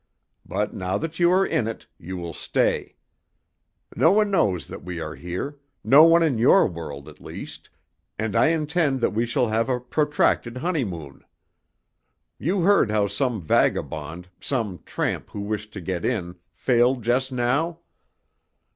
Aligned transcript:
But 0.43 0.73
now 0.73 0.97
that 0.97 1.19
you 1.19 1.31
are 1.31 1.45
in 1.45 1.67
it 1.67 1.85
you 1.99 2.17
will 2.17 2.33
stay. 2.33 2.95
No 3.95 4.11
one 4.11 4.31
knows 4.31 4.65
that 4.67 4.83
we 4.83 4.99
are 4.99 5.13
here 5.13 5.59
no 5.83 6.05
one 6.05 6.23
in 6.23 6.39
your 6.39 6.65
world, 6.65 7.07
at 7.07 7.21
least 7.21 7.69
and 8.17 8.35
I 8.35 8.47
intend 8.47 8.99
that 9.01 9.11
we 9.11 9.27
shall 9.27 9.49
have 9.49 9.69
a 9.69 9.79
protracted 9.79 10.57
honeymoon. 10.57 11.23
You 12.39 12.61
heard 12.61 12.89
how 12.89 13.05
some 13.05 13.43
vagabond, 13.43 14.27
some 14.39 14.79
tramp 14.87 15.29
who 15.29 15.41
wished 15.41 15.71
to 15.73 15.81
get 15.81 16.03
in, 16.03 16.37
failed 16.51 17.03
just 17.03 17.31
now? 17.31 17.81